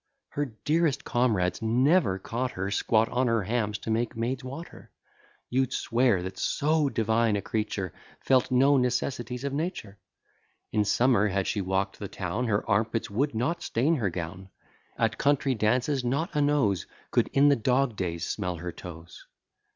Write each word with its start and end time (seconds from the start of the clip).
Her 0.29 0.45
dearest 0.65 1.05
comrades 1.05 1.61
never 1.61 2.17
caught 2.17 2.53
her 2.53 2.71
Squat 2.71 3.07
on 3.09 3.27
her 3.27 3.43
hams 3.43 3.77
to 3.77 3.91
make 3.91 4.15
maid's 4.17 4.43
water: 4.43 4.89
You'd 5.47 5.71
swear 5.71 6.23
that 6.23 6.39
so 6.39 6.89
divine 6.89 7.35
a 7.35 7.41
creature 7.43 7.93
Felt 8.19 8.49
no 8.49 8.77
necessities 8.77 9.43
of 9.43 9.53
nature. 9.53 9.99
In 10.71 10.85
summer 10.85 11.27
had 11.27 11.45
she 11.45 11.61
walk'd 11.61 11.99
the 11.99 12.07
town, 12.07 12.47
Her 12.47 12.67
armpits 12.67 13.11
would 13.11 13.35
not 13.35 13.61
stain 13.61 13.97
her 13.97 14.09
gown: 14.09 14.49
At 14.97 15.19
country 15.19 15.53
dances, 15.53 16.03
not 16.03 16.35
a 16.35 16.41
nose 16.41 16.87
Could 17.11 17.27
in 17.31 17.49
the 17.49 17.55
dog 17.55 17.95
days 17.95 18.25
smell 18.27 18.55
her 18.55 18.71
toes. 18.71 19.27